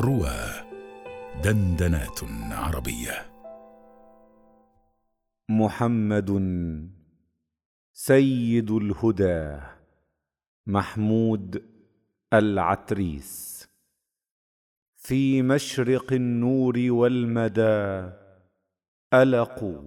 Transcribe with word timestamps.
روى 0.00 0.40
دندنات 1.44 2.20
عربية. 2.50 3.32
محمد 5.48 6.30
سيد 7.92 8.70
الهدى 8.70 9.60
محمود 10.66 11.62
العتريس. 12.32 13.52
في 14.96 15.42
مشرق 15.42 16.12
النور 16.12 16.74
والمدى 16.88 18.10
ألق 19.14 19.84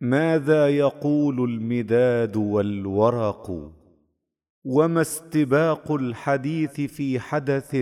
ماذا 0.00 0.68
يقول 0.68 1.50
المداد 1.50 2.36
والورق 2.36 3.72
وما 4.64 5.00
استباق 5.00 5.92
الحديث 5.92 6.80
في 6.80 7.20
حدث 7.20 7.74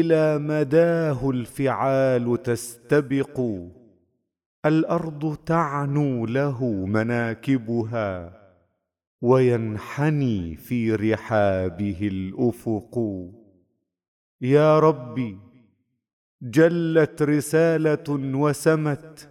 إلى 0.00 0.38
مداه 0.38 1.30
الفعال 1.30 2.42
تستبق. 2.42 3.40
الأرض 4.66 5.36
تعنو 5.46 6.26
له 6.26 6.64
مناكبها 6.86 8.10
وينحني 9.22 10.56
في 10.56 10.94
رحابه 10.94 12.00
الأفق. 12.02 12.94
يا 14.40 14.78
ربي 14.78 15.38
جلت 16.42 17.22
رسالة 17.22 18.08
وسمت 18.44 19.28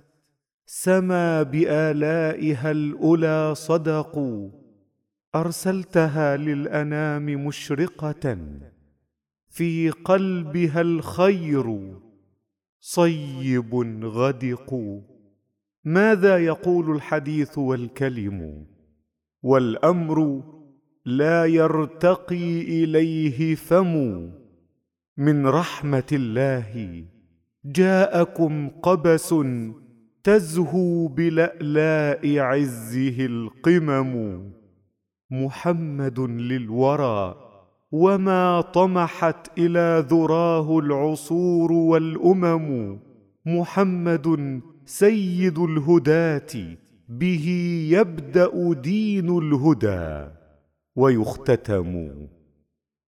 سما 0.66 1.44
بآلائها 1.44 2.72
الأولى 2.72 3.56
صدقوا. 3.56 4.50
أرسلتها 5.36 6.38
للأنام 6.38 7.26
مشرقة. 7.48 8.26
في 9.54 9.90
قلبها 9.90 10.82
الخير 10.82 11.98
صيب 12.80 13.76
غدق. 14.04 15.02
ماذا 15.84 16.38
يقول 16.38 16.96
الحديث 16.96 17.58
والكلم 17.58 18.66
والأمر 19.44 20.44
لا 21.06 21.46
يرتقي 21.46 22.62
إليه 22.62 23.56
فم؟ 23.56 23.96
من 25.18 25.48
رحمة 25.48 26.08
الله 26.12 27.06
جاءكم 27.66 28.70
قبس 28.70 29.36
تزهو 30.24 31.08
بلألاء 31.08 32.40
عزه 32.40 33.26
القمم. 33.26 34.52
محمد 35.32 36.20
للورى. 36.20 37.43
وما 37.94 38.62
طمحت 38.62 39.58
إلى 39.58 40.06
ذراه 40.10 40.80
العصور 40.80 41.72
والامم 41.72 43.00
محمد 43.46 44.62
سيد 44.86 45.60
الهداه 45.60 46.78
به 47.10 47.48
يبدا 47.92 48.74
دين 48.74 49.38
الهدى 49.38 50.32
ويختتم. 50.96 52.10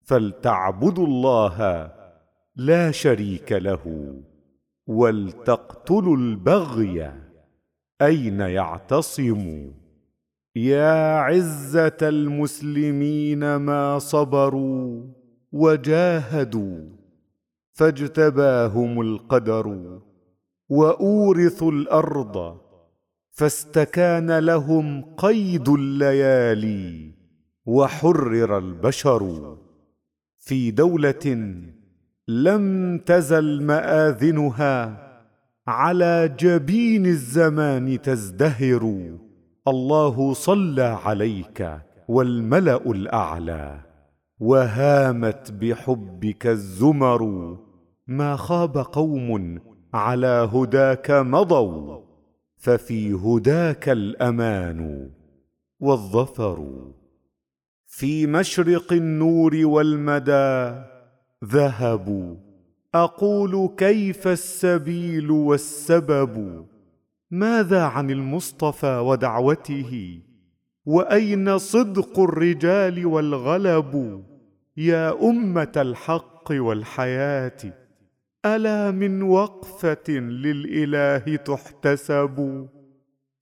فلتعبدوا 0.04 1.08
الله 1.08 1.92
لا 2.56 2.92
شريك 2.92 3.52
له 3.52 4.14
ولتقتلوا 4.88 6.18
البغي 6.18 7.12
اين 8.02 8.40
يعتصم. 8.40 9.72
يا 10.56 11.18
عزة 11.18 11.98
المسلمين 12.02 13.56
ما 13.56 14.00
صبروا 14.00 15.04
وجاهدوا 15.52 16.90
فاجتباهم 17.74 19.02
القدر 19.02 20.00
وأورثوا 20.70 21.72
الأرض 21.72 22.58
فاستكان 23.32 24.40
لهم 24.40 25.16
قيد 25.18 25.70
الليالي 25.70 27.14
وحرر 27.66 28.58
البشر 28.58 29.58
في 30.38 30.72
دولة 30.72 31.56
لم 32.28 32.98
تزل 32.98 33.64
مآذنها 33.64 34.98
على 35.68 36.36
جبين 36.40 37.06
الزمان 37.06 38.02
تزدهر 38.02 39.12
الله 39.68 40.34
صلى 40.34 40.82
عليك 40.82 41.80
والملأ 42.08 42.92
الأعلى 42.92 43.80
وهامت 44.40 45.52
بحبك 45.52 46.48
الزمر 46.48 47.58
ما 48.08 48.36
خاب 48.36 48.78
قوم 48.78 49.60
على 49.94 50.50
هداك 50.54 51.12
مضوا 51.12 52.02
ففي 52.58 53.14
هداك 53.14 53.90
الأمان 53.90 55.10
والظفر. 55.80 56.68
في 57.88 58.28
مشرق 58.28 58.94
النور 58.94 59.66
والمدى 59.66 60.82
ذهبوا 61.46 62.36
أقول 62.96 63.70
كيف 63.78 64.28
السبيل 64.28 65.32
والسبب؟ 65.32 66.66
ماذا 67.32 67.84
عن 67.84 68.10
المصطفى 68.10 68.98
ودعوته؟ 68.98 70.22
وأين 70.86 71.58
صدق 71.58 72.20
الرجال 72.20 73.06
والغلب؟ 73.06 74.24
يا 74.78 75.30
أمة 75.30 75.72
الحق 75.78 76.52
والحياة 76.52 77.58
ألا 78.46 78.92
من 78.92 79.22
وقفة 79.22 80.10
للإله 80.14 81.36
تحتسب؟ 81.36 82.68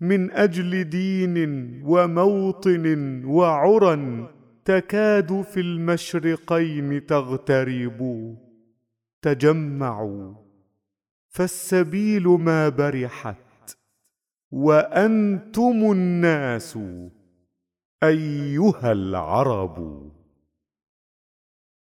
من 0.01 0.31
أجل 0.31 0.83
دين 0.83 1.37
وموطن 1.85 3.25
وعرى 3.25 4.27
تكاد 4.65 5.41
في 5.41 5.59
المشرقين 5.59 7.05
تغترب. 7.05 7.99
تجمعوا 9.21 10.33
فالسبيل 11.29 12.27
ما 12.27 12.69
برحت. 12.69 13.48
وأنتم 14.51 15.91
الناس 15.91 16.79
أيها 18.03 18.91
العرب. 18.91 20.09